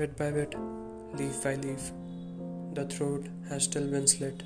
Bit 0.00 0.16
by 0.16 0.30
bit, 0.30 0.54
leaf 1.12 1.42
by 1.44 1.56
leaf, 1.56 1.90
the 2.72 2.86
throat 2.86 3.26
has 3.50 3.64
still 3.64 3.86
been 3.86 4.06
slit. 4.06 4.42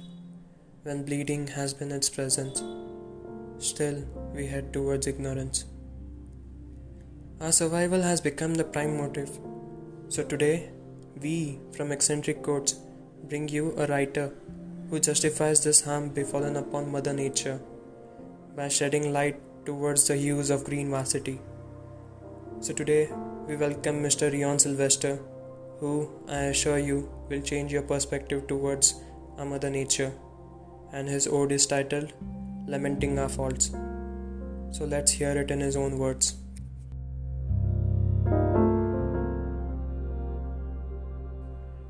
When 0.83 1.05
bleeding 1.05 1.47
has 1.47 1.73
been 1.73 1.93
its 1.93 2.11
presence, 2.11 2.61
still 3.59 4.05
we 4.35 4.49
head 4.49 4.73
towards 4.73 5.07
ignorance. 5.07 5.67
Our 7.41 7.53
survival 7.53 8.03
has 8.03 8.21
become 8.21 8.57
the 8.57 8.65
prime 8.65 8.97
motive. 8.97 9.31
So 10.09 10.25
today, 10.25 10.71
we 11.23 11.61
from 11.77 11.93
eccentric 11.93 12.43
quotes 12.43 12.73
bring 13.29 13.49
you 13.49 13.75
a 13.79 13.87
writer 13.87 14.33
who 14.91 14.99
justifies 14.99 15.63
this 15.63 15.83
harm 15.83 16.09
befallen 16.09 16.57
upon 16.57 16.91
Mother 16.91 17.13
Nature 17.13 17.61
by 18.57 18.67
shedding 18.67 19.13
light 19.13 19.39
towards 19.65 20.09
the 20.09 20.17
hues 20.17 20.51
of 20.51 20.65
green 20.65 20.91
varsity. 20.91 21.39
So 22.59 22.73
today, 22.73 23.09
we 23.47 23.55
welcome 23.55 24.03
Mr. 24.03 24.33
Rion 24.33 24.59
Sylvester 24.59 25.21
who, 25.85 26.11
I 26.29 26.45
assure 26.51 26.79
you, 26.79 27.11
will 27.29 27.43
change 27.43 27.73
your 27.73 27.83
perspective 27.83 28.47
towards 28.47 28.95
our 29.37 29.45
Mother 29.45 29.69
Nature. 29.69 30.13
And 30.93 31.09
his 31.09 31.27
ode 31.27 31.53
is 31.53 31.67
titled 31.67 32.13
Lamenting 32.67 33.19
Our 33.19 33.29
Faults. 33.29 33.71
So 34.71 34.87
let's 34.87 35.13
hear 35.13 35.33
it 35.43 35.51
in 35.51 35.61
his 35.61 35.77
own 35.77 35.99
words. 35.99 36.37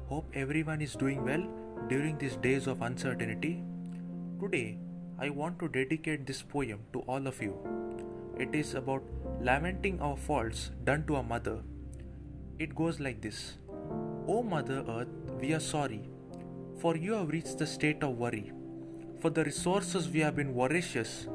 Hope 0.09 0.27
everyone 0.34 0.83
is 0.83 0.95
doing 0.95 1.25
well 1.25 1.47
during 1.89 2.19
these 2.19 2.37
days 2.37 2.67
of 2.67 2.83
uncertainty. 2.83 3.62
Today, 4.41 4.79
I 5.20 5.31
want 5.31 5.61
to 5.61 5.69
dedicate 5.69 6.27
this 6.27 6.42
poem 6.42 6.81
to 6.92 7.01
all 7.03 7.29
of 7.29 7.41
you. 7.41 7.55
It 8.39 8.55
is 8.55 8.75
about 8.75 9.03
lamenting 9.41 10.01
our 10.01 10.17
faults 10.17 10.70
done 10.83 11.06
to 11.06 11.17
our 11.17 11.23
mother. 11.23 11.61
It 12.59 12.75
goes 12.75 12.98
like 12.98 13.20
this 13.20 13.55
O 14.27 14.42
Mother 14.42 14.83
Earth, 14.89 15.08
we 15.39 15.53
are 15.53 15.61
sorry, 15.61 16.08
for 16.78 16.97
you 16.97 17.12
have 17.12 17.28
reached 17.28 17.58
the 17.58 17.67
state 17.67 18.03
of 18.03 18.17
worry. 18.17 18.53
For 19.20 19.28
the 19.28 19.44
resources 19.44 20.08
we 20.08 20.20
have 20.20 20.34
been 20.34 20.55
voracious, 20.55 21.28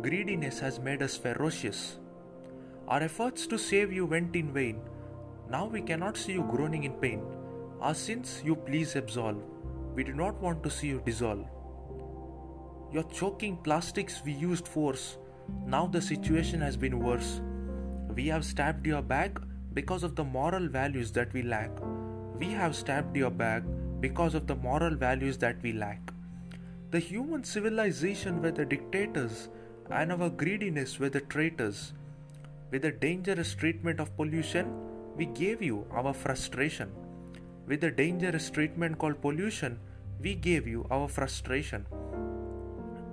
greediness 0.00 0.58
has 0.58 0.80
made 0.80 1.02
us 1.02 1.16
ferocious. 1.16 2.00
Our 2.88 3.04
efforts 3.04 3.46
to 3.46 3.56
save 3.56 3.92
you 3.92 4.06
went 4.06 4.34
in 4.34 4.52
vain. 4.52 4.80
Now 5.48 5.66
we 5.66 5.82
cannot 5.82 6.16
see 6.16 6.32
you 6.32 6.42
groaning 6.50 6.82
in 6.82 6.94
pain. 6.94 7.22
Our 7.80 7.94
sins 7.94 8.42
you 8.44 8.56
please 8.56 8.96
absolve. 8.96 9.40
We 9.94 10.02
do 10.02 10.12
not 10.12 10.42
want 10.42 10.64
to 10.64 10.70
see 10.70 10.88
you 10.88 11.00
dissolve. 11.06 11.46
Your 12.92 13.04
choking 13.04 13.56
plastics 13.58 14.20
we 14.24 14.32
used 14.32 14.66
force. 14.66 15.16
Now 15.64 15.86
the 15.86 16.02
situation 16.02 16.60
has 16.60 16.76
been 16.76 16.98
worse. 16.98 17.40
We 18.16 18.26
have 18.26 18.44
stabbed 18.44 18.84
your 18.84 19.02
back 19.02 19.38
because 19.74 20.02
of 20.02 20.16
the 20.16 20.24
moral 20.24 20.66
values 20.66 21.12
that 21.12 21.32
we 21.32 21.42
lack. 21.42 21.70
We 22.38 22.50
have 22.50 22.74
stabbed 22.74 23.16
your 23.16 23.30
back 23.30 23.62
because 24.00 24.34
of 24.34 24.46
the 24.46 24.56
moral 24.56 24.96
values 24.96 25.38
that 25.38 25.62
we 25.62 25.72
lack. 25.72 26.12
The 26.90 26.98
human 26.98 27.44
civilization 27.44 28.42
were 28.42 28.50
the 28.50 28.64
dictators, 28.64 29.48
and 29.90 30.12
our 30.12 30.28
greediness 30.28 30.98
were 30.98 31.08
the 31.08 31.20
traitors. 31.20 31.92
With 32.70 32.82
the 32.82 32.90
dangerous 32.90 33.54
treatment 33.54 34.00
of 34.00 34.16
pollution, 34.16 34.72
we 35.16 35.26
gave 35.26 35.62
you 35.62 35.86
our 35.92 36.12
frustration. 36.12 36.90
With 37.66 37.80
the 37.80 37.90
dangerous 37.90 38.50
treatment 38.50 38.98
called 38.98 39.20
pollution, 39.20 39.78
we 40.20 40.34
gave 40.34 40.66
you 40.66 40.86
our 40.90 41.08
frustration. 41.08 41.86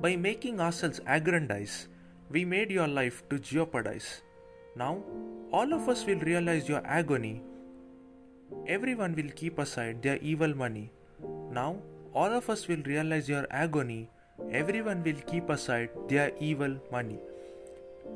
By 0.02 0.16
making 0.16 0.60
ourselves 0.60 1.02
aggrandize, 1.06 1.88
we 2.30 2.46
made 2.46 2.72
your 2.72 2.88
life 2.88 3.24
to 3.30 3.40
jeopardize. 3.40 4.22
Now, 4.76 5.04
all 5.52 5.74
of 5.74 5.90
us 5.90 6.06
will 6.06 6.20
realize 6.20 6.70
your 6.70 6.82
agony 6.86 7.42
Everyone 8.68 9.16
will 9.16 9.32
keep 9.36 9.60
aside 9.60 10.02
their 10.02 10.18
evil 10.18 10.56
money. 10.56 10.92
Now, 11.52 11.78
all 12.14 12.32
of 12.32 12.50
us 12.50 12.68
will 12.68 12.84
realize 12.84 13.30
your 13.30 13.48
agony. 13.50 14.10
Everyone 14.52 15.04
will 15.04 15.22
keep 15.28 15.50
aside 15.50 15.90
their 16.08 16.32
evil 16.40 16.78
money. 16.92 17.20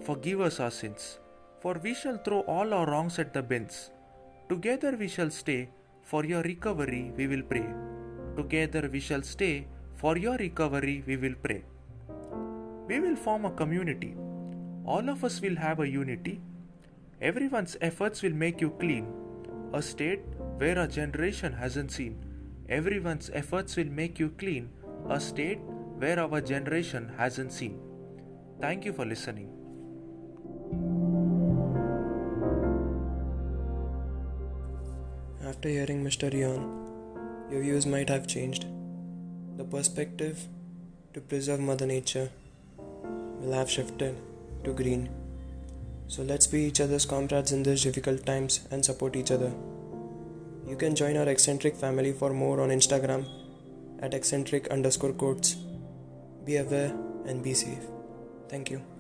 Forgive 0.02 0.42
us 0.42 0.60
our 0.60 0.72
sins, 0.72 1.20
for 1.60 1.74
we 1.84 1.94
shall 1.94 2.18
throw 2.18 2.42
all 2.42 2.74
our 2.74 2.86
wrongs 2.86 3.20
at 3.20 3.34
the 3.34 3.42
bins. 3.42 3.92
Together 4.50 4.96
we 5.00 5.08
shall 5.08 5.30
stay, 5.30 5.70
for 6.04 6.26
your 6.26 6.42
recovery 6.44 7.12
we 7.16 7.28
will 7.28 7.44
pray. 7.44 7.68
Together 8.36 8.90
we 8.92 9.00
shall 9.00 9.22
stay, 9.22 9.66
for 9.96 10.18
your 10.18 10.38
recovery 10.38 11.04
we 11.08 11.18
will 11.18 11.36
pray. 11.42 11.64
We 12.88 13.00
will 13.00 13.16
form 13.16 13.46
a 13.46 13.52
community. 13.52 14.16
All 14.86 15.10
of 15.10 15.24
us 15.24 15.40
will 15.40 15.56
have 15.56 15.80
a 15.80 15.88
unity. 15.88 16.42
Everyone's 17.22 17.78
efforts 17.80 18.22
will 18.22 18.34
make 18.34 18.60
you 18.60 18.72
clean 18.72 19.08
a 19.74 19.82
state 19.82 20.22
where 20.58 20.78
a 20.78 20.88
generation 20.88 21.54
hasn't 21.54 21.92
seen. 21.92 22.24
Everyone's 22.70 23.32
efforts 23.34 23.76
will 23.76 23.90
make 23.90 24.20
you 24.20 24.30
clean, 24.30 24.70
a 25.10 25.20
state 25.20 25.60
where 25.98 26.20
our 26.20 26.42
generation 26.42 27.12
hasn't 27.18 27.52
seen. 27.52 27.80
Thank 28.62 28.86
you 28.86 28.94
for 28.94 29.06
listening. 29.06 29.50
After 35.46 35.70
hearing 35.70 36.04
Mr. 36.04 36.32
Rion, 36.32 36.64
your 37.52 37.62
views 37.62 37.86
might 37.86 38.10
have 38.10 38.28
changed. 38.28 38.66
The 39.58 39.64
perspective 39.64 40.48
to 41.14 41.22
preserve 41.22 41.60
Mother 41.60 41.86
Nature 41.88 42.30
will 42.78 43.54
have 43.54 43.70
shifted 43.70 44.16
to 44.64 44.74
green. 44.74 45.10
So 46.08 46.24
let's 46.24 46.48
be 46.48 46.64
each 46.64 46.80
other's 46.80 47.06
comrades 47.06 47.52
in 47.52 47.64
these 47.64 47.84
difficult 47.84 48.26
times 48.26 48.68
and 48.72 48.86
support 48.86 49.16
each 49.16 49.32
other. 49.32 49.52
You 50.68 50.76
can 50.78 50.96
join 50.96 51.18
our 51.18 51.28
eccentric 51.28 51.76
family 51.76 52.14
for 52.14 52.34
more 52.34 52.62
on 52.62 52.70
Instagram 52.70 53.26
at 54.00 54.14
eccentric 54.14 54.68
underscore 54.68 55.14
quotes. 55.14 55.56
Be 56.46 56.58
aware 56.58 56.94
and 57.26 57.44
be 57.44 57.54
safe. 57.54 57.86
Thank 58.50 58.70
you. 58.70 58.93